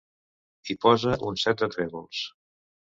Hi 0.71 0.77
posa 0.87 1.13
un 1.29 1.39
set 1.45 1.63
de 1.63 1.71
trèvols. 1.77 2.25